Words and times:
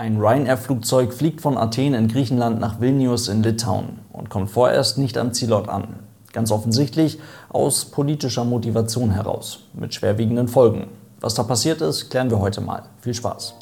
Ein 0.00 0.18
Ryanair-Flugzeug 0.20 1.12
fliegt 1.12 1.40
von 1.40 1.58
Athen 1.58 1.92
in 1.92 2.06
Griechenland 2.06 2.60
nach 2.60 2.80
Vilnius 2.80 3.26
in 3.26 3.42
Litauen 3.42 3.98
und 4.12 4.30
kommt 4.30 4.48
vorerst 4.48 4.96
nicht 4.96 5.18
am 5.18 5.32
Zielort 5.32 5.68
an. 5.68 5.98
Ganz 6.32 6.52
offensichtlich 6.52 7.18
aus 7.48 7.86
politischer 7.86 8.44
Motivation 8.44 9.10
heraus, 9.10 9.64
mit 9.72 9.92
schwerwiegenden 9.92 10.46
Folgen. 10.46 10.86
Was 11.18 11.34
da 11.34 11.42
passiert 11.42 11.80
ist, 11.80 12.10
klären 12.10 12.30
wir 12.30 12.38
heute 12.38 12.60
mal. 12.60 12.84
Viel 13.00 13.14
Spaß! 13.14 13.54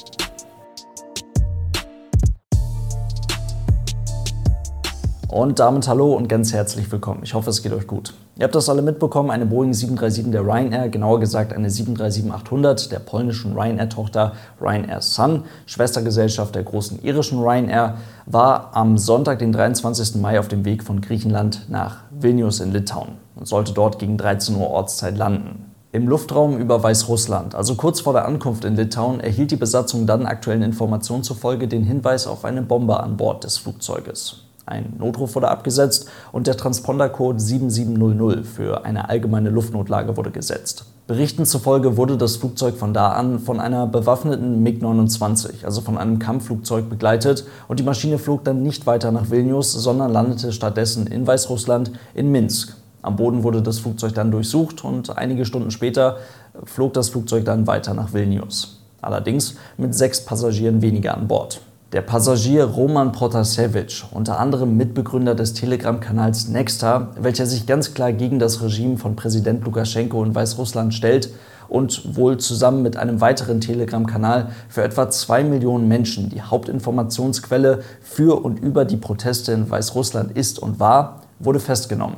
Und 5.29 5.59
damit 5.59 5.89
hallo 5.89 6.13
und 6.13 6.29
ganz 6.29 6.53
herzlich 6.53 6.89
willkommen. 6.89 7.19
Ich 7.23 7.33
hoffe, 7.33 7.49
es 7.49 7.61
geht 7.61 7.73
euch 7.73 7.85
gut. 7.85 8.13
Ihr 8.37 8.45
habt 8.45 8.55
das 8.55 8.69
alle 8.69 8.81
mitbekommen, 8.81 9.29
eine 9.29 9.45
Boeing 9.45 9.73
737 9.73 10.31
der 10.31 10.41
Ryanair, 10.41 10.87
genauer 10.87 11.19
gesagt 11.19 11.51
eine 11.51 11.67
737-800 11.67 12.89
der 12.89 12.99
polnischen 12.99 13.51
Ryanair-Tochter 13.51 14.31
Ryanair 14.61 15.01
Sun, 15.01 15.43
Schwestergesellschaft 15.65 16.55
der 16.55 16.63
großen 16.63 17.03
irischen 17.03 17.41
Ryanair, 17.41 17.97
war 18.25 18.71
am 18.73 18.97
Sonntag, 18.97 19.39
den 19.39 19.51
23. 19.51 20.15
Mai, 20.15 20.39
auf 20.39 20.47
dem 20.47 20.63
Weg 20.63 20.81
von 20.81 21.01
Griechenland 21.01 21.65
nach 21.67 21.97
Vilnius 22.09 22.61
in 22.61 22.71
Litauen 22.71 23.17
und 23.35 23.49
sollte 23.49 23.73
dort 23.73 23.99
gegen 23.99 24.17
13 24.17 24.55
Uhr 24.55 24.69
Ortszeit 24.69 25.17
landen. 25.17 25.73
Im 25.91 26.07
Luftraum 26.07 26.57
über 26.57 26.81
Weißrussland, 26.81 27.53
also 27.53 27.75
kurz 27.75 27.99
vor 27.99 28.13
der 28.13 28.25
Ankunft 28.25 28.63
in 28.63 28.77
Litauen, 28.77 29.19
erhielt 29.19 29.51
die 29.51 29.57
Besatzung 29.57 30.07
dann 30.07 30.25
aktuellen 30.25 30.61
Informationen 30.61 31.23
zufolge 31.23 31.67
den 31.67 31.83
Hinweis 31.83 32.27
auf 32.27 32.45
eine 32.45 32.61
Bombe 32.61 33.01
an 33.01 33.17
Bord 33.17 33.43
des 33.43 33.57
Flugzeuges. 33.57 34.46
Ein 34.67 34.95
Notruf 34.99 35.33
wurde 35.35 35.47
abgesetzt 35.47 36.09
und 36.33 36.45
der 36.45 36.57
Transpondercode 36.57 37.39
7700 37.39 38.45
für 38.45 38.83
eine 38.83 39.07
allgemeine 39.07 39.49
Luftnotlage 39.49 40.17
wurde 40.17 40.29
gesetzt. 40.29 40.83
Berichten 41.07 41.45
zufolge 41.45 41.95
wurde 41.95 42.17
das 42.17 42.35
Flugzeug 42.35 42.75
von 42.75 42.93
da 42.93 43.13
an 43.13 43.39
von 43.39 43.61
einer 43.61 43.87
bewaffneten 43.87 44.61
MiG-29, 44.63 45.63
also 45.63 45.79
von 45.79 45.97
einem 45.97 46.19
Kampfflugzeug, 46.19 46.89
begleitet 46.89 47.45
und 47.69 47.79
die 47.79 47.83
Maschine 47.83 48.17
flog 48.17 48.43
dann 48.43 48.61
nicht 48.61 48.85
weiter 48.85 49.13
nach 49.13 49.31
Vilnius, 49.31 49.71
sondern 49.71 50.11
landete 50.11 50.51
stattdessen 50.51 51.07
in 51.07 51.25
Weißrussland 51.25 51.93
in 52.13 52.29
Minsk. 52.29 52.75
Am 53.01 53.15
Boden 53.15 53.43
wurde 53.43 53.61
das 53.61 53.79
Flugzeug 53.79 54.15
dann 54.15 54.31
durchsucht 54.31 54.83
und 54.83 55.17
einige 55.17 55.45
Stunden 55.45 55.71
später 55.71 56.17
flog 56.65 56.93
das 56.93 57.07
Flugzeug 57.07 57.45
dann 57.45 57.67
weiter 57.67 57.93
nach 57.93 58.11
Vilnius. 58.11 58.81
Allerdings 59.01 59.55
mit 59.77 59.95
sechs 59.95 60.25
Passagieren 60.25 60.81
weniger 60.81 61.15
an 61.15 61.29
Bord. 61.29 61.61
Der 61.93 62.01
Passagier 62.01 62.65
Roman 62.65 63.13
Protasevich, 63.13 64.03
unter 64.11 64.41
anderem 64.41 64.75
Mitbegründer 64.75 65.35
des 65.35 65.53
Telegram-Kanals 65.53 66.49
Nexta, 66.49 67.11
welcher 67.17 67.45
sich 67.45 67.65
ganz 67.65 67.93
klar 67.93 68.11
gegen 68.11 68.39
das 68.39 68.61
Regime 68.61 68.97
von 68.97 69.15
Präsident 69.15 69.63
Lukaschenko 69.63 70.21
in 70.25 70.35
Weißrussland 70.35 70.93
stellt 70.93 71.29
und 71.69 72.17
wohl 72.17 72.39
zusammen 72.39 72.83
mit 72.83 72.97
einem 72.97 73.21
weiteren 73.21 73.61
Telegram-Kanal 73.61 74.49
für 74.67 74.83
etwa 74.83 75.09
zwei 75.09 75.45
Millionen 75.45 75.87
Menschen 75.87 76.27
die 76.27 76.41
Hauptinformationsquelle 76.41 77.83
für 78.01 78.43
und 78.43 78.59
über 78.59 78.83
die 78.83 78.97
Proteste 78.97 79.53
in 79.53 79.69
Weißrussland 79.69 80.35
ist 80.37 80.59
und 80.59 80.81
war, 80.81 81.21
wurde 81.39 81.61
festgenommen. 81.61 82.17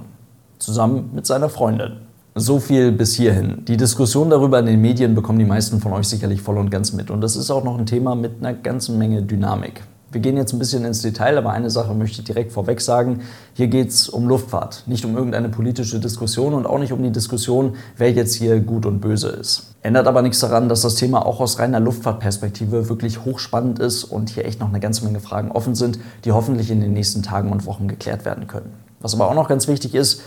Zusammen 0.58 1.12
mit 1.14 1.28
seiner 1.28 1.48
Freundin. 1.48 2.09
So 2.40 2.58
viel 2.60 2.94
bis 2.94 3.16
hierhin. 3.16 3.66
Die 3.66 3.76
Diskussion 3.76 4.30
darüber 4.30 4.60
in 4.60 4.66
den 4.66 4.80
Medien 4.80 5.14
bekommen 5.14 5.40
die 5.40 5.46
meisten 5.46 5.82
von 5.82 5.92
euch 5.92 6.08
sicherlich 6.08 6.42
voll 6.42 6.58
und 6.58 6.72
ganz 6.72 6.94
mit. 6.94 7.12
Und 7.12 7.20
das 7.20 7.36
ist 7.36 7.52
auch 7.52 7.66
noch 7.66 7.78
ein 7.78 7.86
Thema 7.86 8.16
mit 8.16 8.40
einer 8.40 8.54
ganzen 8.54 8.98
Menge 8.98 9.24
Dynamik. 9.24 9.82
Wir 10.10 10.22
gehen 10.22 10.38
jetzt 10.38 10.54
ein 10.54 10.60
bisschen 10.60 10.86
ins 10.86 11.02
Detail, 11.02 11.38
aber 11.38 11.52
eine 11.52 11.70
Sache 11.70 11.94
möchte 11.94 12.20
ich 12.22 12.24
direkt 12.24 12.54
vorweg 12.54 12.80
sagen. 12.80 13.24
Hier 13.56 13.68
geht 13.68 13.90
es 13.90 14.08
um 14.08 14.26
Luftfahrt, 14.26 14.86
nicht 14.88 15.04
um 15.04 15.18
irgendeine 15.18 15.50
politische 15.50 16.00
Diskussion 16.00 16.54
und 16.54 16.66
auch 16.66 16.80
nicht 16.80 16.94
um 16.94 17.04
die 17.04 17.12
Diskussion, 17.12 17.74
wer 17.98 18.10
jetzt 18.14 18.36
hier 18.36 18.62
gut 18.62 18.86
und 18.86 19.02
böse 19.02 19.28
ist. 19.28 19.76
Ändert 19.82 20.08
aber 20.08 20.22
nichts 20.22 20.40
daran, 20.40 20.70
dass 20.70 20.84
das 20.84 20.96
Thema 20.96 21.26
auch 21.26 21.42
aus 21.42 21.60
reiner 21.60 21.82
Luftfahrtperspektive 21.82 22.88
wirklich 22.88 23.26
hochspannend 23.26 23.80
ist 23.80 24.06
und 24.06 24.30
hier 24.30 24.46
echt 24.46 24.62
noch 24.62 24.70
eine 24.70 24.80
ganze 24.80 25.04
Menge 25.04 25.20
Fragen 25.20 25.52
offen 25.52 25.76
sind, 25.76 26.00
die 26.24 26.32
hoffentlich 26.32 26.72
in 26.72 26.80
den 26.80 26.94
nächsten 26.94 27.22
Tagen 27.22 27.52
und 27.52 27.66
Wochen 27.66 27.90
geklärt 27.90 28.24
werden 28.24 28.48
können. 28.48 28.72
Was 29.02 29.14
aber 29.14 29.30
auch 29.30 29.36
noch 29.36 29.50
ganz 29.50 29.68
wichtig 29.68 29.94
ist, 29.94 30.22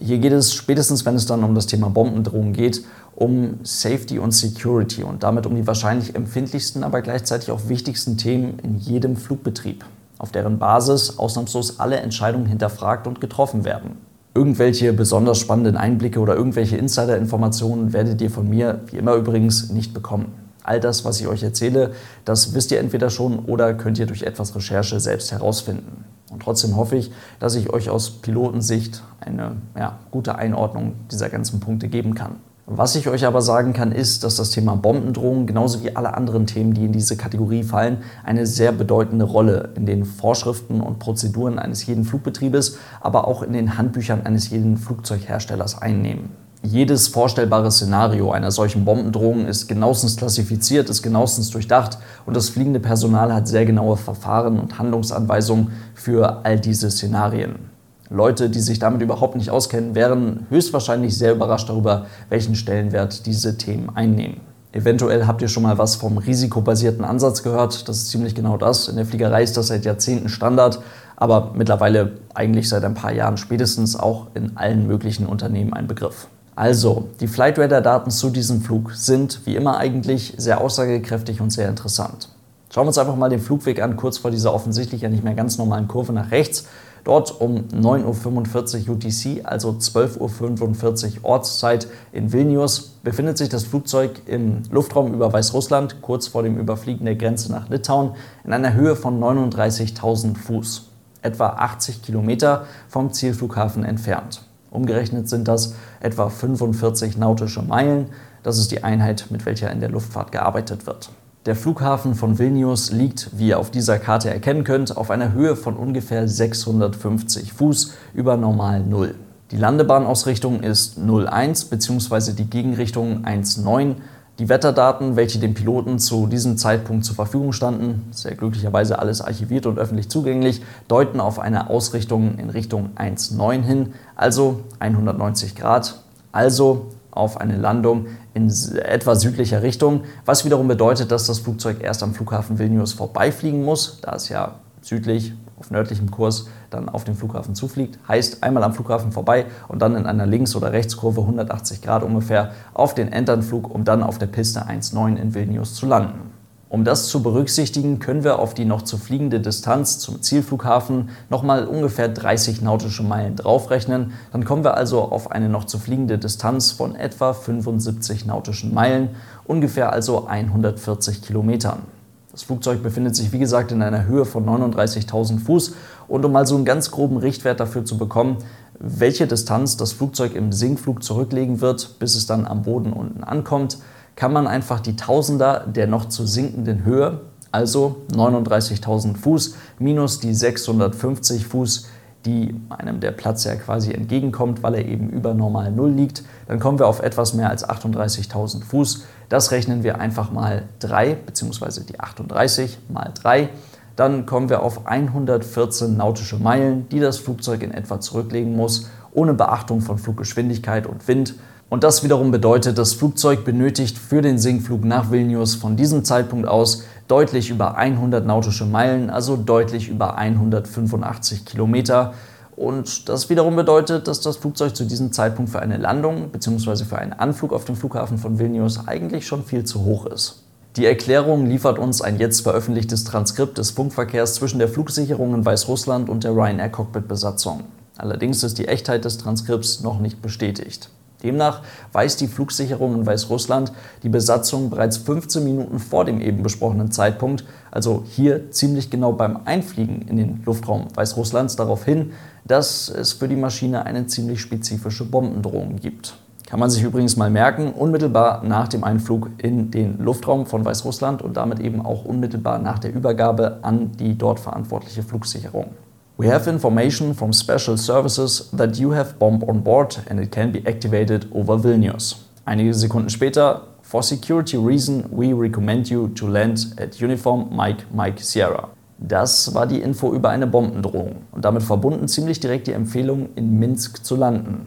hier 0.00 0.18
geht 0.18 0.32
es 0.32 0.52
spätestens, 0.52 1.06
wenn 1.06 1.14
es 1.14 1.26
dann 1.26 1.44
um 1.44 1.54
das 1.54 1.66
Thema 1.66 1.88
Bombendrohung 1.88 2.52
geht, 2.52 2.84
um 3.14 3.60
Safety 3.62 4.18
und 4.18 4.32
Security 4.32 5.04
und 5.04 5.22
damit 5.22 5.46
um 5.46 5.54
die 5.54 5.66
wahrscheinlich 5.66 6.14
empfindlichsten, 6.14 6.82
aber 6.82 7.00
gleichzeitig 7.00 7.50
auch 7.50 7.68
wichtigsten 7.68 8.16
Themen 8.16 8.58
in 8.62 8.76
jedem 8.76 9.16
Flugbetrieb, 9.16 9.84
auf 10.18 10.32
deren 10.32 10.58
Basis 10.58 11.18
ausnahmslos 11.18 11.78
alle 11.78 11.96
Entscheidungen 11.96 12.46
hinterfragt 12.46 13.06
und 13.06 13.20
getroffen 13.20 13.64
werden. 13.64 13.98
Irgendwelche 14.34 14.92
besonders 14.92 15.38
spannenden 15.38 15.76
Einblicke 15.76 16.18
oder 16.18 16.34
irgendwelche 16.34 16.76
Insider-Informationen 16.76 17.92
werdet 17.92 18.20
ihr 18.20 18.30
von 18.30 18.48
mir, 18.48 18.80
wie 18.90 18.96
immer 18.96 19.14
übrigens, 19.14 19.70
nicht 19.70 19.94
bekommen. 19.94 20.32
All 20.64 20.80
das, 20.80 21.04
was 21.04 21.20
ich 21.20 21.28
euch 21.28 21.42
erzähle, 21.44 21.92
das 22.24 22.52
wisst 22.52 22.72
ihr 22.72 22.80
entweder 22.80 23.10
schon 23.10 23.38
oder 23.38 23.74
könnt 23.74 23.98
ihr 23.98 24.06
durch 24.06 24.22
etwas 24.22 24.56
Recherche 24.56 24.98
selbst 24.98 25.30
herausfinden. 25.30 26.04
Und 26.34 26.42
trotzdem 26.42 26.76
hoffe 26.76 26.96
ich, 26.96 27.12
dass 27.38 27.54
ich 27.54 27.70
euch 27.72 27.88
aus 27.90 28.10
Pilotensicht 28.10 29.04
eine 29.20 29.52
ja, 29.78 30.00
gute 30.10 30.34
Einordnung 30.34 30.94
dieser 31.12 31.30
ganzen 31.30 31.60
Punkte 31.60 31.88
geben 31.88 32.16
kann. 32.16 32.40
Was 32.66 32.96
ich 32.96 33.08
euch 33.08 33.24
aber 33.24 33.40
sagen 33.40 33.72
kann, 33.72 33.92
ist, 33.92 34.24
dass 34.24 34.36
das 34.36 34.50
Thema 34.50 34.74
Bombendrohung 34.74 35.46
genauso 35.46 35.84
wie 35.84 35.94
alle 35.94 36.14
anderen 36.14 36.46
Themen, 36.46 36.74
die 36.74 36.86
in 36.86 36.92
diese 36.92 37.16
Kategorie 37.16 37.62
fallen, 37.62 37.98
eine 38.24 38.46
sehr 38.46 38.72
bedeutende 38.72 39.26
Rolle 39.26 39.70
in 39.76 39.86
den 39.86 40.04
Vorschriften 40.04 40.80
und 40.80 40.98
Prozeduren 40.98 41.60
eines 41.60 41.86
jeden 41.86 42.04
Flugbetriebes, 42.04 42.78
aber 43.00 43.28
auch 43.28 43.42
in 43.42 43.52
den 43.52 43.78
Handbüchern 43.78 44.26
eines 44.26 44.50
jeden 44.50 44.76
Flugzeugherstellers 44.76 45.80
einnehmen 45.80 46.43
jedes 46.64 47.08
vorstellbare 47.08 47.70
Szenario 47.70 48.32
einer 48.32 48.50
solchen 48.50 48.84
Bombendrohung 48.84 49.46
ist 49.46 49.68
genauestens 49.68 50.16
klassifiziert, 50.16 50.88
ist 50.88 51.02
genauestens 51.02 51.50
durchdacht 51.50 51.98
und 52.24 52.34
das 52.34 52.48
fliegende 52.48 52.80
Personal 52.80 53.32
hat 53.34 53.46
sehr 53.46 53.66
genaue 53.66 53.96
Verfahren 53.96 54.58
und 54.58 54.78
Handlungsanweisungen 54.78 55.72
für 55.94 56.44
all 56.44 56.58
diese 56.58 56.90
Szenarien. 56.90 57.70
Leute, 58.08 58.48
die 58.48 58.60
sich 58.60 58.78
damit 58.78 59.02
überhaupt 59.02 59.36
nicht 59.36 59.50
auskennen, 59.50 59.94
wären 59.94 60.46
höchstwahrscheinlich 60.48 61.16
sehr 61.16 61.32
überrascht 61.32 61.68
darüber, 61.68 62.06
welchen 62.30 62.54
Stellenwert 62.54 63.26
diese 63.26 63.58
Themen 63.58 63.90
einnehmen. 63.94 64.40
Eventuell 64.72 65.26
habt 65.26 65.42
ihr 65.42 65.48
schon 65.48 65.62
mal 65.62 65.78
was 65.78 65.96
vom 65.96 66.18
risikobasierten 66.18 67.04
Ansatz 67.04 67.42
gehört. 67.42 67.88
Das 67.88 67.98
ist 67.98 68.08
ziemlich 68.08 68.34
genau 68.34 68.56
das. 68.56 68.88
In 68.88 68.96
der 68.96 69.06
Fliegerei 69.06 69.42
ist 69.42 69.56
das 69.56 69.68
seit 69.68 69.84
Jahrzehnten 69.84 70.28
Standard, 70.28 70.80
aber 71.16 71.52
mittlerweile 71.54 72.14
eigentlich 72.34 72.68
seit 72.68 72.84
ein 72.84 72.94
paar 72.94 73.12
Jahren 73.12 73.36
spätestens 73.36 73.94
auch 73.94 74.28
in 74.34 74.56
allen 74.56 74.86
möglichen 74.86 75.26
Unternehmen 75.26 75.72
ein 75.72 75.86
Begriff. 75.86 76.26
Also, 76.56 77.08
die 77.20 77.26
Flightradar-Daten 77.26 78.10
zu 78.10 78.30
diesem 78.30 78.60
Flug 78.60 78.92
sind 78.92 79.40
wie 79.44 79.56
immer 79.56 79.78
eigentlich 79.78 80.34
sehr 80.36 80.60
aussagekräftig 80.60 81.40
und 81.40 81.50
sehr 81.50 81.68
interessant. 81.68 82.28
Schauen 82.72 82.84
wir 82.84 82.88
uns 82.88 82.98
einfach 82.98 83.16
mal 83.16 83.30
den 83.30 83.40
Flugweg 83.40 83.82
an, 83.82 83.96
kurz 83.96 84.18
vor 84.18 84.30
dieser 84.30 84.54
offensichtlich 84.54 85.02
ja 85.02 85.08
nicht 85.08 85.24
mehr 85.24 85.34
ganz 85.34 85.58
normalen 85.58 85.88
Kurve 85.88 86.12
nach 86.12 86.30
rechts. 86.30 86.66
Dort 87.02 87.40
um 87.40 87.68
9.45 87.68 88.88
Uhr 88.88 88.94
UTC, 88.94 89.44
also 89.44 89.70
12.45 89.72 91.18
Uhr 91.18 91.24
Ortszeit 91.24 91.86
in 92.12 92.32
Vilnius, 92.32 92.94
befindet 93.02 93.36
sich 93.36 93.48
das 93.48 93.64
Flugzeug 93.64 94.22
im 94.26 94.62
Luftraum 94.70 95.12
über 95.12 95.32
Weißrussland, 95.32 96.02
kurz 96.02 96.28
vor 96.28 96.42
dem 96.42 96.56
Überfliegen 96.56 97.04
der 97.04 97.16
Grenze 97.16 97.52
nach 97.52 97.68
Litauen, 97.68 98.12
in 98.42 98.52
einer 98.52 98.74
Höhe 98.74 98.96
von 98.96 99.20
39.000 99.20 100.36
Fuß, 100.36 100.88
etwa 101.20 101.48
80 101.48 102.02
Kilometer 102.02 102.64
vom 102.88 103.12
Zielflughafen 103.12 103.84
entfernt. 103.84 104.42
Umgerechnet 104.74 105.28
sind 105.28 105.46
das 105.46 105.74
etwa 106.00 106.28
45 106.28 107.16
nautische 107.16 107.62
Meilen. 107.62 108.08
Das 108.42 108.58
ist 108.58 108.72
die 108.72 108.82
Einheit, 108.82 109.26
mit 109.30 109.46
welcher 109.46 109.70
in 109.70 109.80
der 109.80 109.88
Luftfahrt 109.88 110.32
gearbeitet 110.32 110.86
wird. 110.86 111.10
Der 111.46 111.54
Flughafen 111.54 112.14
von 112.14 112.38
Vilnius 112.38 112.90
liegt, 112.90 113.30
wie 113.38 113.48
ihr 113.48 113.58
auf 113.58 113.70
dieser 113.70 113.98
Karte 113.98 114.30
erkennen 114.30 114.64
könnt, 114.64 114.96
auf 114.96 115.10
einer 115.10 115.32
Höhe 115.32 115.56
von 115.56 115.76
ungefähr 115.76 116.26
650 116.26 117.52
Fuß 117.52 117.92
über 118.14 118.36
normal 118.36 118.80
Null. 118.80 119.14
Die 119.50 119.56
Landebahnausrichtung 119.56 120.62
ist 120.62 120.98
01 120.98 121.66
bzw. 121.66 122.32
die 122.32 122.50
Gegenrichtung 122.50 123.22
19 123.22 123.96
die 124.38 124.48
Wetterdaten, 124.48 125.16
welche 125.16 125.38
dem 125.38 125.54
Piloten 125.54 125.98
zu 125.98 126.26
diesem 126.26 126.56
Zeitpunkt 126.58 127.04
zur 127.04 127.14
Verfügung 127.14 127.52
standen, 127.52 128.08
sehr 128.10 128.34
glücklicherweise 128.34 128.98
alles 128.98 129.20
archiviert 129.20 129.66
und 129.66 129.78
öffentlich 129.78 130.08
zugänglich, 130.08 130.60
deuten 130.88 131.20
auf 131.20 131.38
eine 131.38 131.70
Ausrichtung 131.70 132.38
in 132.38 132.50
Richtung 132.50 132.90
1,9 132.96 133.62
hin, 133.62 133.92
also 134.16 134.60
190 134.80 135.54
Grad, 135.54 136.00
also 136.32 136.86
auf 137.12 137.40
eine 137.40 137.56
Landung 137.56 138.06
in 138.34 138.52
etwa 138.82 139.14
südlicher 139.14 139.62
Richtung, 139.62 140.02
was 140.26 140.44
wiederum 140.44 140.66
bedeutet, 140.66 141.12
dass 141.12 141.26
das 141.26 141.38
Flugzeug 141.38 141.80
erst 141.80 142.02
am 142.02 142.12
Flughafen 142.12 142.58
Vilnius 142.58 142.92
vorbeifliegen 142.92 143.64
muss, 143.64 143.98
da 144.02 144.16
es 144.16 144.28
ja 144.28 144.56
südlich 144.82 145.32
auf 145.58 145.70
nördlichem 145.70 146.10
Kurs 146.10 146.48
dann 146.70 146.88
auf 146.88 147.04
den 147.04 147.14
Flughafen 147.14 147.54
zufliegt. 147.54 147.98
Heißt 148.08 148.42
einmal 148.42 148.64
am 148.64 148.74
Flughafen 148.74 149.12
vorbei 149.12 149.46
und 149.68 149.80
dann 149.80 149.96
in 149.96 150.06
einer 150.06 150.26
Links- 150.26 150.56
oder 150.56 150.72
Rechtskurve 150.72 151.20
180 151.20 151.82
Grad 151.82 152.02
ungefähr 152.02 152.52
auf 152.72 152.94
den 152.94 153.12
Enternflug, 153.12 153.72
um 153.72 153.84
dann 153.84 154.02
auf 154.02 154.18
der 154.18 154.26
Piste 154.26 154.66
1.9 154.66 155.16
in 155.16 155.34
Vilnius 155.34 155.74
zu 155.74 155.86
landen. 155.86 156.34
Um 156.74 156.82
das 156.82 157.06
zu 157.06 157.22
berücksichtigen, 157.22 158.00
können 158.00 158.24
wir 158.24 158.40
auf 158.40 158.52
die 158.52 158.64
noch 158.64 158.82
zu 158.82 158.98
fliegende 158.98 159.38
Distanz 159.38 160.00
zum 160.00 160.22
Zielflughafen 160.22 161.10
nochmal 161.30 161.66
ungefähr 161.66 162.08
30 162.08 162.62
nautische 162.62 163.04
Meilen 163.04 163.36
draufrechnen. 163.36 164.12
Dann 164.32 164.44
kommen 164.44 164.64
wir 164.64 164.76
also 164.76 165.02
auf 165.02 165.30
eine 165.30 165.48
noch 165.48 165.66
zu 165.66 165.78
fliegende 165.78 166.18
Distanz 166.18 166.72
von 166.72 166.96
etwa 166.96 167.32
75 167.32 168.26
nautischen 168.26 168.74
Meilen, 168.74 169.10
ungefähr 169.44 169.92
also 169.92 170.26
140 170.26 171.22
Kilometern. 171.22 171.93
Das 172.34 172.42
Flugzeug 172.42 172.82
befindet 172.82 173.14
sich 173.14 173.30
wie 173.30 173.38
gesagt 173.38 173.70
in 173.70 173.80
einer 173.80 174.06
Höhe 174.06 174.24
von 174.24 174.44
39.000 174.44 175.38
Fuß 175.38 175.74
und 176.08 176.24
um 176.24 176.32
mal 176.32 176.48
so 176.48 176.56
einen 176.56 176.64
ganz 176.64 176.90
groben 176.90 177.16
Richtwert 177.16 177.60
dafür 177.60 177.84
zu 177.84 177.96
bekommen, 177.96 178.38
welche 178.80 179.28
Distanz 179.28 179.76
das 179.76 179.92
Flugzeug 179.92 180.34
im 180.34 180.50
Sinkflug 180.50 181.04
zurücklegen 181.04 181.60
wird, 181.60 182.00
bis 182.00 182.16
es 182.16 182.26
dann 182.26 182.44
am 182.44 182.62
Boden 182.62 182.92
unten 182.92 183.22
ankommt, 183.22 183.78
kann 184.16 184.32
man 184.32 184.48
einfach 184.48 184.80
die 184.80 184.96
Tausender 184.96 185.64
der 185.64 185.86
noch 185.86 186.06
zu 186.06 186.26
sinkenden 186.26 186.84
Höhe, 186.84 187.20
also 187.52 188.02
39.000 188.10 189.16
Fuß 189.16 189.54
minus 189.78 190.18
die 190.18 190.34
650 190.34 191.46
Fuß, 191.46 191.86
die 192.26 192.60
einem 192.68 192.98
der 192.98 193.12
Platz 193.12 193.44
ja 193.44 193.54
quasi 193.54 193.92
entgegenkommt, 193.92 194.64
weil 194.64 194.74
er 194.74 194.84
eben 194.84 195.08
über 195.10 195.34
normal 195.34 195.70
Null 195.70 195.92
liegt, 195.92 196.24
dann 196.48 196.58
kommen 196.58 196.80
wir 196.80 196.88
auf 196.88 197.00
etwas 197.00 197.34
mehr 197.34 197.50
als 197.50 197.68
38.000 197.68 198.64
Fuß. 198.64 199.04
Das 199.28 199.50
rechnen 199.50 199.82
wir 199.82 200.00
einfach 200.00 200.30
mal 200.30 200.64
3, 200.80 201.14
beziehungsweise 201.26 201.84
die 201.84 202.00
38 202.00 202.78
mal 202.88 203.12
3. 203.14 203.48
Dann 203.96 204.26
kommen 204.26 204.48
wir 204.48 204.62
auf 204.62 204.86
114 204.86 205.96
nautische 205.96 206.36
Meilen, 206.36 206.88
die 206.88 207.00
das 207.00 207.18
Flugzeug 207.18 207.62
in 207.62 207.70
etwa 207.72 208.00
zurücklegen 208.00 208.56
muss, 208.56 208.90
ohne 209.12 209.34
Beachtung 209.34 209.80
von 209.80 209.98
Fluggeschwindigkeit 209.98 210.86
und 210.86 211.06
Wind. 211.06 211.34
Und 211.70 211.84
das 211.84 212.04
wiederum 212.04 212.30
bedeutet, 212.30 212.78
das 212.78 212.92
Flugzeug 212.92 213.44
benötigt 213.44 213.96
für 213.98 214.20
den 214.20 214.38
Sinkflug 214.38 214.84
nach 214.84 215.10
Vilnius 215.10 215.54
von 215.54 215.76
diesem 215.76 216.04
Zeitpunkt 216.04 216.46
aus 216.46 216.84
deutlich 217.08 217.50
über 217.50 217.76
100 217.76 218.26
nautische 218.26 218.66
Meilen, 218.66 219.10
also 219.10 219.36
deutlich 219.36 219.88
über 219.88 220.16
185 220.16 221.44
Kilometer. 221.44 222.14
Und 222.56 223.08
das 223.08 223.30
wiederum 223.30 223.56
bedeutet, 223.56 224.06
dass 224.06 224.20
das 224.20 224.36
Flugzeug 224.36 224.76
zu 224.76 224.84
diesem 224.84 225.12
Zeitpunkt 225.12 225.50
für 225.50 225.60
eine 225.60 225.76
Landung 225.76 226.30
bzw. 226.30 226.84
für 226.84 226.98
einen 226.98 227.12
Anflug 227.12 227.52
auf 227.52 227.64
dem 227.64 227.76
Flughafen 227.76 228.18
von 228.18 228.38
Vilnius 228.38 228.86
eigentlich 228.86 229.26
schon 229.26 229.44
viel 229.44 229.64
zu 229.64 229.84
hoch 229.84 230.06
ist. 230.06 230.42
Die 230.76 230.86
Erklärung 230.86 231.46
liefert 231.46 231.78
uns 231.78 232.02
ein 232.02 232.18
jetzt 232.18 232.40
veröffentlichtes 232.40 233.04
Transkript 233.04 233.58
des 233.58 233.70
Funkverkehrs 233.70 234.34
zwischen 234.34 234.58
der 234.58 234.68
Flugsicherung 234.68 235.34
in 235.34 235.44
Weißrussland 235.44 236.08
und 236.08 236.24
der 236.24 236.32
Ryanair 236.32 236.68
Cockpit-Besatzung. 236.68 237.64
Allerdings 237.96 238.42
ist 238.42 238.58
die 238.58 238.66
Echtheit 238.66 239.04
des 239.04 239.18
Transkripts 239.18 239.82
noch 239.82 240.00
nicht 240.00 240.20
bestätigt. 240.20 240.90
Demnach 241.24 241.62
weist 241.92 242.20
die 242.20 242.28
Flugsicherung 242.28 242.94
in 242.94 243.06
Weißrussland 243.06 243.72
die 244.02 244.08
Besatzung 244.08 244.70
bereits 244.70 244.98
15 244.98 245.42
Minuten 245.42 245.78
vor 245.80 246.04
dem 246.04 246.20
eben 246.20 246.42
besprochenen 246.42 246.92
Zeitpunkt, 246.92 247.44
also 247.70 248.04
hier 248.06 248.50
ziemlich 248.50 248.90
genau 248.90 249.12
beim 249.12 249.40
Einfliegen 249.44 250.02
in 250.02 250.16
den 250.16 250.42
Luftraum 250.44 250.86
Weißrusslands, 250.94 251.56
darauf 251.56 251.84
hin, 251.84 252.12
dass 252.44 252.88
es 252.88 253.14
für 253.14 253.26
die 253.26 253.36
Maschine 253.36 253.86
eine 253.86 254.06
ziemlich 254.06 254.40
spezifische 254.40 255.04
Bombendrohung 255.04 255.76
gibt. 255.76 256.14
Kann 256.46 256.60
man 256.60 256.68
sich 256.68 256.82
übrigens 256.82 257.16
mal 257.16 257.30
merken, 257.30 257.72
unmittelbar 257.72 258.44
nach 258.44 258.68
dem 258.68 258.84
Einflug 258.84 259.30
in 259.38 259.70
den 259.70 259.98
Luftraum 259.98 260.44
von 260.44 260.64
Weißrussland 260.64 261.22
und 261.22 261.38
damit 261.38 261.58
eben 261.58 261.84
auch 261.84 262.04
unmittelbar 262.04 262.58
nach 262.58 262.78
der 262.78 262.94
Übergabe 262.94 263.60
an 263.62 263.92
die 263.92 264.16
dort 264.16 264.38
verantwortliche 264.38 265.02
Flugsicherung. 265.02 265.70
We 266.16 266.28
have 266.28 266.46
information 266.46 267.12
from 267.12 267.32
special 267.32 267.76
services 267.76 268.48
that 268.52 268.78
you 268.78 268.92
have 268.92 269.18
bomb 269.18 269.42
on 269.48 269.64
board 269.64 269.96
and 270.08 270.20
it 270.20 270.30
can 270.30 270.52
be 270.52 270.64
activated 270.64 271.26
over 271.32 271.58
Vilnius. 271.58 272.14
Einige 272.44 272.72
Sekunden 272.72 273.10
später, 273.10 273.62
for 273.82 274.00
security 274.00 274.56
reason, 274.56 275.06
we 275.10 275.32
recommend 275.32 275.90
you 275.90 276.06
to 276.14 276.28
land 276.28 276.72
at 276.78 277.02
Uniform 277.02 277.48
Mike 277.50 277.86
Mike 277.92 278.22
Sierra. 278.22 278.68
Das 278.98 279.52
war 279.54 279.66
die 279.66 279.80
Info 279.80 280.12
über 280.14 280.28
eine 280.28 280.46
Bombendrohung 280.46 281.22
und 281.32 281.44
damit 281.44 281.64
verbunden 281.64 282.06
ziemlich 282.06 282.38
direkt 282.38 282.68
die 282.68 282.72
Empfehlung, 282.74 283.30
in 283.34 283.58
Minsk 283.58 284.04
zu 284.04 284.14
landen. 284.14 284.66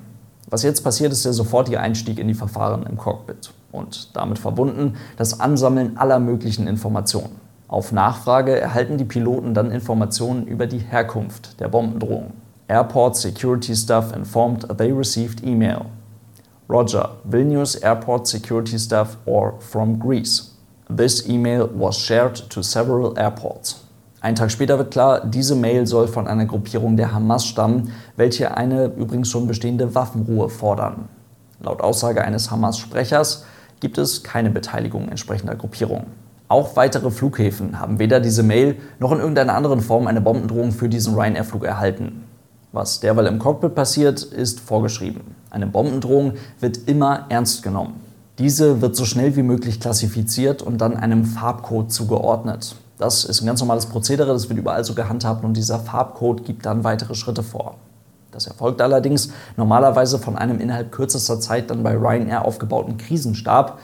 Was 0.49 0.63
jetzt 0.63 0.83
passiert, 0.83 1.13
ist 1.13 1.23
der 1.23 1.31
sofortige 1.31 1.79
Einstieg 1.79 2.19
in 2.19 2.27
die 2.27 2.33
Verfahren 2.33 2.85
im 2.85 2.97
Cockpit 2.97 3.51
und 3.71 4.13
damit 4.17 4.37
verbunden 4.37 4.95
das 5.15 5.39
Ansammeln 5.39 5.97
aller 5.97 6.19
möglichen 6.19 6.67
Informationen. 6.67 7.46
Auf 7.67 7.91
Nachfrage 7.91 8.57
erhalten 8.57 8.97
die 8.97 9.05
Piloten 9.05 9.53
dann 9.53 9.71
Informationen 9.71 10.47
über 10.47 10.67
die 10.67 10.79
Herkunft 10.79 11.59
der 11.59 11.67
Bombendrohung. 11.67 12.31
Airport 12.69 13.17
Security 13.17 13.75
Staff 13.75 14.15
informed 14.15 14.65
they 14.77 14.91
received 14.91 15.43
email. 15.43 15.85
Roger, 16.69 17.17
Vilnius 17.25 17.75
Airport 17.75 18.27
Security 18.27 18.79
Staff 18.79 19.17
or 19.25 19.55
from 19.59 19.99
Greece. 19.99 20.53
This 20.89 21.27
email 21.27 21.69
was 21.73 21.97
shared 21.97 22.49
to 22.49 22.61
several 22.61 23.17
airports. 23.17 23.83
Ein 24.21 24.35
Tag 24.35 24.51
später 24.51 24.77
wird 24.77 24.91
klar, 24.91 25.25
diese 25.25 25.55
Mail 25.55 25.85
soll 25.85 26.07
von 26.07 26.27
einer 26.27 26.45
Gruppierung 26.45 26.97
der 26.97 27.13
Hamas 27.13 27.45
stammen, 27.45 27.91
welche 28.15 28.55
eine 28.55 28.85
übrigens 28.85 29.29
schon 29.29 29.47
bestehende 29.47 29.93
Waffenruhe 29.93 30.49
fordern. 30.49 31.09
Laut 31.61 31.81
Aussage 31.81 32.23
eines 32.23 32.49
Hamas-Sprechers 32.49 33.45
gibt 33.79 33.97
es 33.97 34.23
keine 34.23 34.49
Beteiligung 34.49 35.09
entsprechender 35.09 35.55
Gruppierungen. 35.55 36.26
Auch 36.49 36.77
weitere 36.77 37.11
Flughäfen 37.11 37.79
haben 37.79 37.99
weder 37.99 38.19
diese 38.21 38.41
Mail 38.41 38.77
noch 38.99 39.11
in 39.11 39.19
irgendeiner 39.19 39.53
anderen 39.53 39.81
Form 39.81 40.07
eine 40.07 40.21
Bombendrohung 40.21 40.71
für 40.71 40.87
diesen 40.87 41.13
Ryanair-Flug 41.15 41.65
erhalten. 41.65 42.23
Was 42.71 43.01
derweil 43.01 43.25
im 43.25 43.39
Cockpit 43.39 43.75
passiert, 43.75 44.23
ist 44.23 44.59
vorgeschrieben. 44.61 45.35
Eine 45.49 45.67
Bombendrohung 45.67 46.33
wird 46.59 46.87
immer 46.87 47.25
ernst 47.29 47.63
genommen. 47.63 47.99
Diese 48.39 48.81
wird 48.81 48.95
so 48.95 49.03
schnell 49.03 49.35
wie 49.35 49.43
möglich 49.43 49.79
klassifiziert 49.79 50.61
und 50.61 50.79
dann 50.79 50.95
einem 50.95 51.25
Farbcode 51.25 51.91
zugeordnet. 51.91 52.75
Das 52.97 53.25
ist 53.25 53.41
ein 53.41 53.45
ganz 53.45 53.59
normales 53.59 53.87
Prozedere, 53.87 54.31
das 54.31 54.47
wird 54.47 54.59
überall 54.59 54.83
so 54.83 54.93
gehandhabt 54.93 55.43
und 55.43 55.55
dieser 55.55 55.79
Farbcode 55.79 56.45
gibt 56.45 56.65
dann 56.65 56.83
weitere 56.83 57.15
Schritte 57.15 57.43
vor. 57.43 57.75
Das 58.31 58.47
erfolgt 58.47 58.81
allerdings 58.81 59.31
normalerweise 59.55 60.19
von 60.19 60.37
einem 60.37 60.59
innerhalb 60.59 60.91
kürzester 60.91 61.39
Zeit 61.39 61.71
dann 61.71 61.83
bei 61.83 61.95
Ryanair 61.95 62.45
aufgebauten 62.45 62.97
Krisenstab, 62.97 63.79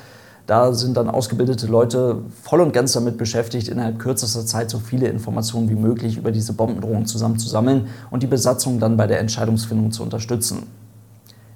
da 0.46 0.74
sind 0.74 0.98
dann 0.98 1.10
ausgebildete 1.10 1.68
Leute 1.68 2.18
voll 2.42 2.60
und 2.60 2.74
ganz 2.74 2.92
damit 2.92 3.18
beschäftigt, 3.18 3.70
innerhalb 3.70 4.00
kürzester 4.00 4.46
Zeit 4.46 4.70
so 4.70 4.80
viele 4.80 5.08
Informationen 5.08 5.70
wie 5.70 5.76
möglich 5.76 6.18
über 6.18 6.32
diese 6.32 6.52
Bombendrohung 6.52 7.06
zusammenzusammeln 7.06 7.88
und 8.12 8.24
die 8.24 8.28
Besatzung 8.28 8.80
dann 8.80 8.98
bei 8.98 9.08
der 9.08 9.20
Entscheidungsfindung 9.20 9.92
zu 9.92 10.04
unterstützen. 10.04 10.68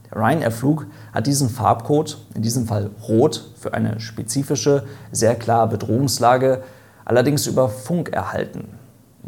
Der 0.09 0.21
Ryanair-Flug 0.21 0.85
hat 1.11 1.27
diesen 1.27 1.49
Farbcode, 1.49 2.17
in 2.33 2.41
diesem 2.41 2.65
Fall 2.65 2.89
rot, 3.09 3.49
für 3.59 3.73
eine 3.73 3.99
spezifische, 3.99 4.83
sehr 5.11 5.35
klare 5.35 5.67
Bedrohungslage, 5.67 6.63
allerdings 7.03 7.45
über 7.45 7.67
Funk 7.67 8.09
erhalten. 8.13 8.76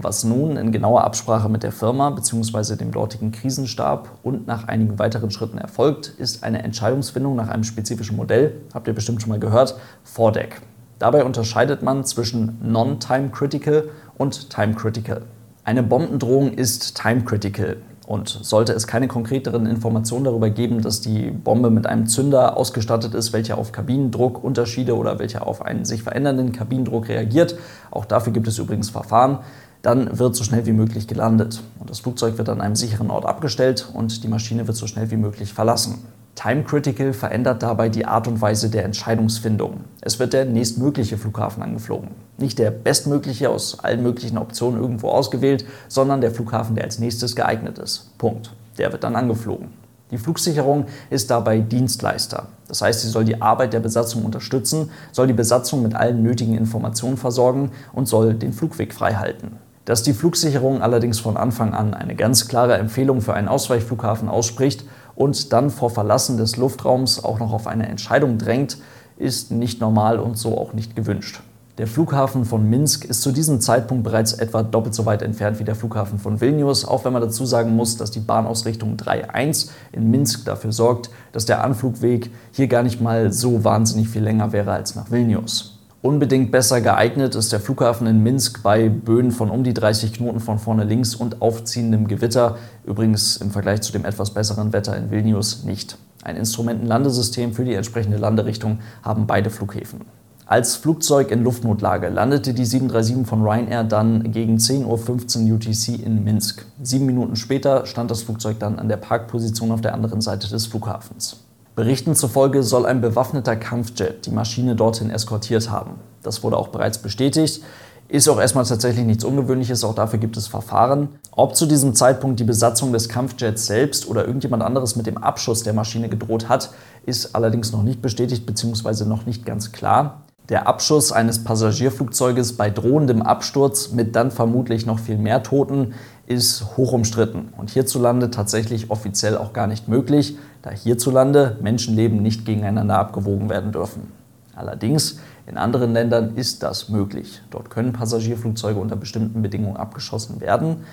Was 0.02 0.24
nun 0.24 0.56
in 0.56 0.72
genauer 0.72 1.04
Absprache 1.04 1.50
mit 1.50 1.62
der 1.62 1.74
Firma 1.74 2.10
bzw. 2.12 2.78
dem 2.78 2.94
dortigen 2.94 3.34
Krisenstab 3.34 4.08
und 4.24 4.48
nach 4.48 4.66
einigen 4.70 4.98
weiteren 4.98 5.30
Schritten 5.30 5.58
erfolgt, 5.58 6.08
ist 6.18 6.42
eine 6.42 6.64
Entscheidungsfindung 6.64 7.36
nach 7.36 7.50
einem 7.50 7.66
spezifischen 7.66 8.16
Modell, 8.16 8.62
habt 8.74 8.88
ihr 8.88 8.94
bestimmt 8.94 9.22
schon 9.22 9.30
mal 9.30 9.42
gehört, 9.42 9.76
Vordeck. 10.06 10.62
Dabei 11.00 11.26
unterscheidet 11.26 11.84
man 11.84 12.06
zwischen 12.06 12.58
Non-Time 12.64 13.32
Critical 13.32 13.90
und 14.18 14.50
Time 14.50 14.74
Critical. 14.74 15.24
Eine 15.66 15.84
Bombendrohung 15.84 16.54
ist 16.54 16.96
Time 16.96 17.26
Critical. 17.26 17.76
Und 18.08 18.30
sollte 18.30 18.72
es 18.74 18.88
keine 18.88 19.08
konkreteren 19.08 19.66
Informationen 19.68 20.24
darüber 20.24 20.50
geben, 20.50 20.82
dass 20.82 21.02
die 21.02 21.30
Bombe 21.30 21.70
mit 21.70 21.86
einem 21.86 22.08
Zünder 22.08 22.58
ausgestattet 22.58 23.14
ist, 23.14 23.34
welcher 23.34 23.58
auf 23.58 23.72
Kabinendruckunterschiede 23.72 24.96
oder 24.96 25.20
welcher 25.20 25.46
auf 25.46 25.62
einen 25.62 25.86
sich 25.86 26.02
verändernden 26.02 26.52
Kabinendruck 26.54 27.10
reagiert, 27.10 27.56
auch 27.92 28.06
dafür 28.06 28.34
gibt 28.34 28.48
es 28.48 28.58
übrigens 28.58 28.90
Verfahren, 28.90 29.40
dann 29.82 30.20
wird 30.20 30.36
so 30.36 30.44
schnell 30.44 30.66
wie 30.66 30.74
möglich 30.74 31.08
gelandet. 31.08 31.62
Und 31.80 31.90
das 31.90 32.00
Flugzeug 32.00 32.38
wird 32.38 32.50
an 32.50 32.62
einem 32.62 32.76
sicheren 32.76 33.10
Ort 33.10 33.26
abgestellt 33.26 33.90
und 33.94 34.24
die 34.24 34.28
Maschine 34.28 34.68
wird 34.68 34.78
so 34.78 34.88
schnell 34.88 35.12
wie 35.12 35.18
möglich 35.18 35.54
verlassen. 35.54 36.00
Time 36.36 36.64
Critical 36.64 37.12
verändert 37.12 37.64
dabei 37.64 37.90
die 37.90 38.06
Art 38.06 38.28
und 38.28 38.40
Weise 38.40 38.70
der 38.70 38.86
Entscheidungsfindung. 38.86 39.82
Es 40.00 40.20
wird 40.20 40.32
der 40.32 40.46
nächstmögliche 40.46 41.18
Flughafen 41.18 41.62
angeflogen. 41.62 42.12
Nicht 42.38 42.60
der 42.60 42.72
bestmögliche 42.72 43.50
aus 43.50 43.80
allen 43.80 44.04
möglichen 44.04 44.38
Optionen 44.38 44.80
irgendwo 44.80 45.10
ausgewählt, 45.10 45.66
sondern 45.90 46.22
der 46.22 46.32
Flughafen, 46.32 46.76
der 46.76 46.86
als 46.86 47.00
nächstes 47.00 47.36
geeignet 47.36 47.78
ist. 47.78 48.18
Punkt. 48.18 48.54
Der 48.78 48.94
wird 48.94 49.04
dann 49.04 49.18
angeflogen. 49.18 49.68
Die 50.12 50.18
Flugsicherung 50.18 50.86
ist 51.10 51.30
dabei 51.30 51.60
Dienstleister. 51.60 52.48
Das 52.68 52.82
heißt, 52.82 53.02
sie 53.02 53.10
soll 53.10 53.26
die 53.26 53.42
Arbeit 53.42 53.74
der 53.74 53.80
Besatzung 53.80 54.24
unterstützen, 54.24 54.90
soll 55.12 55.28
die 55.28 55.34
Besatzung 55.34 55.84
mit 55.84 55.94
allen 55.94 56.24
nötigen 56.24 56.56
Informationen 56.56 57.18
versorgen 57.18 57.72
und 57.94 58.08
soll 58.08 58.34
den 58.34 58.54
Flugweg 58.54 58.94
frei 58.94 59.16
halten. 59.16 59.58
Dass 59.90 60.04
die 60.04 60.14
Flugsicherung 60.14 60.84
allerdings 60.84 61.20
von 61.20 61.36
Anfang 61.36 61.74
an 61.74 61.96
eine 61.96 62.14
ganz 62.14 62.48
klare 62.48 62.78
Empfehlung 62.78 63.22
für 63.22 63.34
einen 63.34 63.48
Ausweichflughafen 63.48 64.30
ausspricht 64.30 64.86
und 65.16 65.52
dann 65.52 65.72
vor 65.72 65.90
Verlassen 65.90 66.38
des 66.38 66.58
Luftraums 66.58 67.24
auch 67.24 67.40
noch 67.40 67.52
auf 67.52 67.66
eine 67.66 67.90
Entscheidung 67.90 68.38
drängt, 68.38 68.78
ist 69.18 69.50
nicht 69.50 69.82
normal 69.82 70.20
und 70.20 70.38
so 70.38 70.56
auch 70.60 70.74
nicht 70.74 70.96
gewünscht. 70.96 71.42
Der 71.80 71.88
Flughafen 71.88 72.46
von 72.46 72.70
Minsk 72.70 73.04
ist 73.04 73.24
zu 73.24 73.32
diesem 73.32 73.62
Zeitpunkt 73.62 74.04
bereits 74.04 74.34
etwa 74.34 74.62
doppelt 74.62 74.94
so 74.94 75.08
weit 75.08 75.24
entfernt 75.24 75.58
wie 75.58 75.64
der 75.64 75.74
Flughafen 75.74 76.20
von 76.20 76.40
Vilnius, 76.40 76.86
auch 76.86 77.04
wenn 77.04 77.14
man 77.14 77.24
dazu 77.24 77.48
sagen 77.48 77.76
muss, 77.76 77.98
dass 77.98 78.12
die 78.12 78.20
Bahnausrichtung 78.20 78.96
3.1 78.96 79.72
in 79.92 80.12
Minsk 80.12 80.46
dafür 80.46 80.72
sorgt, 80.72 81.10
dass 81.32 81.48
der 81.48 81.64
Anflugweg 81.64 82.30
hier 82.52 82.68
gar 82.68 82.84
nicht 82.84 83.02
mal 83.02 83.34
so 83.34 83.64
wahnsinnig 83.64 84.08
viel 84.08 84.22
länger 84.22 84.52
wäre 84.52 84.72
als 84.72 84.94
nach 84.94 85.10
Vilnius. 85.10 85.79
Unbedingt 86.02 86.50
besser 86.52 86.80
geeignet 86.80 87.36
ist 87.36 87.52
der 87.52 87.60
Flughafen 87.60 88.08
in 88.08 88.24
Minsk 88.24 88.64
bei 88.64 88.88
Böen 88.88 89.32
von 89.32 89.50
um 89.50 89.66
die 89.66 89.74
30 89.74 90.14
Knoten 90.14 90.40
von 90.40 90.58
vorne 90.58 90.86
links 90.86 91.14
und 91.14 91.42
aufziehendem 91.42 92.08
Gewitter. 92.08 92.58
Übrigens 92.86 93.36
im 93.36 93.52
Vergleich 93.52 93.82
zu 93.82 93.92
dem 93.92 94.06
etwas 94.06 94.34
besseren 94.34 94.72
Wetter 94.72 94.96
in 94.96 95.12
Vilnius 95.12 95.66
nicht. 95.66 95.98
Ein 96.24 96.38
Instrumentenlandesystem 96.38 97.52
für 97.52 97.66
die 97.66 97.74
entsprechende 97.74 98.16
Landerichtung 98.16 98.80
haben 99.04 99.28
beide 99.28 99.50
Flughäfen. 99.50 100.06
Als 100.46 100.78
Flugzeug 100.78 101.32
in 101.32 101.44
Luftnotlage 101.44 102.08
landete 102.08 102.54
die 102.54 102.66
737 102.66 103.28
von 103.28 103.42
Ryanair 103.44 103.84
dann 103.84 104.32
gegen 104.32 104.56
10.15 104.56 105.50
Uhr 105.50 105.56
UTC 105.56 106.02
in 106.02 106.24
Minsk. 106.24 106.66
Sieben 106.82 107.08
Minuten 107.08 107.36
später 107.36 107.86
stand 107.86 108.10
das 108.10 108.24
Flugzeug 108.24 108.58
dann 108.58 108.80
an 108.80 108.88
der 108.88 108.98
Parkposition 108.98 109.72
auf 109.72 109.82
der 109.82 109.94
anderen 109.94 110.22
Seite 110.22 110.48
des 110.48 110.66
Flughafens. 110.66 111.49
Berichten 111.80 112.14
zufolge 112.14 112.62
soll 112.62 112.86
ein 112.86 113.00
bewaffneter 113.00 113.56
Kampfjet 113.56 114.26
die 114.26 114.32
Maschine 114.32 114.76
dorthin 114.76 115.10
eskortiert 115.10 115.72
haben. 115.72 115.92
Das 116.24 116.44
wurde 116.44 116.58
auch 116.58 116.68
bereits 116.68 116.98
bestätigt. 116.98 117.64
Ist 118.10 118.28
auch 118.28 118.38
erstmal 118.38 118.66
tatsächlich 118.66 119.06
nichts 119.06 119.24
Ungewöhnliches, 119.24 119.86
auch 119.86 119.96
dafür 119.96 120.20
gibt 120.20 120.36
es 120.36 120.48
Verfahren. 120.48 121.08
Ob 121.32 121.56
zu 121.56 121.66
diesem 121.66 121.96
Zeitpunkt 121.96 122.42
die 122.42 122.44
Besatzung 122.44 122.92
des 122.92 123.08
Kampfjets 123.08 123.66
selbst 123.66 124.10
oder 124.10 124.26
irgendjemand 124.26 124.62
anderes 124.62 124.98
mit 124.98 125.08
dem 125.08 125.18
Abschuss 125.20 125.64
der 125.64 125.72
Maschine 125.72 126.10
gedroht 126.10 126.50
hat, 126.50 126.72
ist 127.06 127.34
allerdings 127.34 127.72
noch 127.72 127.84
nicht 127.84 128.02
bestätigt 128.02 128.46
bzw. 128.46 129.06
noch 129.06 129.26
nicht 129.26 129.46
ganz 129.46 129.72
klar. 129.72 130.24
Der 130.50 130.68
Abschuss 130.68 131.14
eines 131.14 131.46
Passagierflugzeuges 131.46 132.58
bei 132.58 132.70
drohendem 132.72 133.22
Absturz 133.22 133.92
mit 133.92 134.18
dann 134.18 134.32
vermutlich 134.32 134.86
noch 134.86 135.00
viel 135.00 135.18
mehr 135.18 135.44
Toten 135.44 135.94
ist 136.26 136.78
hoch 136.78 136.92
umstritten 136.92 137.54
und 137.58 137.70
hierzulande 137.70 138.30
tatsächlich 138.32 138.92
offiziell 138.92 139.38
auch 139.38 139.54
gar 139.54 139.66
nicht 139.66 139.88
möglich, 139.88 140.38
da 140.62 140.72
hierzulande 140.72 141.58
Menschenleben 141.62 142.22
nicht 142.22 142.46
gegeneinander 142.46 142.98
abgewogen 143.00 143.50
werden 143.50 143.72
dürfen. 143.72 144.12
Allerdings 144.56 145.20
in 145.48 145.58
anderen 145.58 145.94
Ländern 145.94 146.36
ist 146.36 146.64
das 146.64 146.90
möglich. 146.90 147.42
Dort 147.50 147.70
können 147.70 147.94
Passagierflugzeuge 147.94 148.80
unter 148.80 148.96
bestimmten 148.96 149.42
Bedingungen 149.42 149.78
abgeschossen 149.78 150.42
werden. 150.42 150.84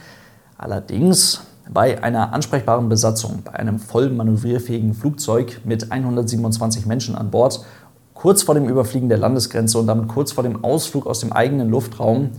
Allerdings 0.56 1.42
bei 1.68 2.02
einer 2.02 2.32
ansprechbaren 2.32 2.88
Besatzung, 2.88 3.42
bei 3.44 3.54
einem 3.54 3.80
voll 3.80 4.10
manövrierfähigen 4.10 4.94
Flugzeug 4.94 5.60
mit 5.64 5.90
127 5.90 6.86
Menschen 6.86 7.16
an 7.16 7.30
Bord 7.30 7.64
kurz 8.14 8.44
vor 8.44 8.54
dem 8.54 8.68
Überfliegen 8.68 9.08
der 9.08 9.18
Landesgrenze 9.18 9.78
und 9.78 9.88
damit 9.88 10.08
kurz 10.08 10.32
vor 10.32 10.44
dem 10.44 10.64
Ausflug 10.64 11.06
aus 11.06 11.20
dem 11.20 11.32
eigenen 11.32 11.68
Luftraum 11.68 12.30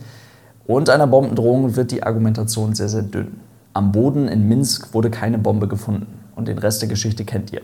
und 0.65 0.89
einer 0.89 1.07
Bombendrohung 1.07 1.75
wird 1.75 1.91
die 1.91 2.03
Argumentation 2.03 2.73
sehr, 2.73 2.89
sehr 2.89 3.03
dünn. 3.03 3.39
Am 3.73 3.91
Boden 3.91 4.27
in 4.27 4.47
Minsk 4.47 4.93
wurde 4.93 5.11
keine 5.11 5.37
Bombe 5.37 5.67
gefunden 5.67 6.26
und 6.37 6.47
den 6.47 6.57
Rest 6.57 6.81
der 6.81 6.87
Geschichte 6.87 7.25
kennt 7.25 7.51
ihr. 7.51 7.61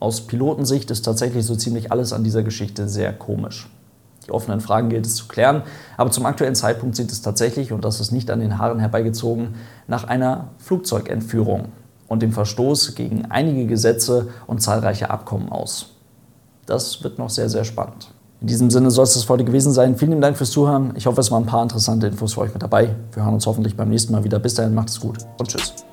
Aus 0.00 0.26
Pilotensicht 0.26 0.90
ist 0.90 1.04
tatsächlich 1.04 1.46
so 1.46 1.56
ziemlich 1.56 1.90
alles 1.90 2.12
an 2.12 2.24
dieser 2.24 2.42
Geschichte 2.42 2.88
sehr 2.88 3.12
komisch. 3.12 3.70
Die 4.26 4.32
offenen 4.32 4.60
Fragen 4.60 4.90
gilt 4.90 5.06
es 5.06 5.14
zu 5.14 5.26
klären, 5.26 5.62
aber 5.96 6.10
zum 6.10 6.26
aktuellen 6.26 6.54
Zeitpunkt 6.54 6.96
sieht 6.96 7.10
es 7.10 7.22
tatsächlich, 7.22 7.72
und 7.72 7.84
das 7.84 7.98
ist 7.98 8.12
nicht 8.12 8.30
an 8.30 8.40
den 8.40 8.58
Haaren 8.58 8.78
herbeigezogen, 8.78 9.54
nach 9.86 10.04
einer 10.04 10.48
Flugzeugentführung 10.58 11.68
und 12.08 12.22
dem 12.22 12.32
Verstoß 12.32 12.94
gegen 12.94 13.26
einige 13.30 13.66
Gesetze 13.66 14.28
und 14.46 14.60
zahlreiche 14.60 15.10
Abkommen 15.10 15.50
aus. 15.50 15.94
Das 16.66 17.02
wird 17.02 17.18
noch 17.18 17.30
sehr, 17.30 17.48
sehr 17.48 17.64
spannend. 17.64 18.10
In 18.40 18.46
diesem 18.46 18.70
Sinne 18.70 18.90
soll 18.90 19.04
es 19.04 19.14
das 19.14 19.28
heute 19.28 19.44
gewesen 19.44 19.72
sein. 19.72 19.96
Vielen 19.96 20.20
Dank 20.20 20.36
fürs 20.36 20.50
Zuhören. 20.50 20.92
Ich 20.94 21.06
hoffe, 21.06 21.20
es 21.20 21.30
waren 21.30 21.44
ein 21.44 21.46
paar 21.46 21.62
interessante 21.62 22.06
Infos 22.06 22.34
für 22.34 22.42
euch 22.42 22.52
mit 22.52 22.62
dabei. 22.62 22.94
Wir 23.12 23.24
hören 23.24 23.34
uns 23.34 23.46
hoffentlich 23.46 23.76
beim 23.76 23.88
nächsten 23.88 24.12
Mal 24.12 24.22
wieder. 24.22 24.38
Bis 24.38 24.54
dahin, 24.54 24.74
macht 24.74 24.90
es 24.90 25.00
gut 25.00 25.18
und 25.38 25.48
tschüss. 25.48 25.87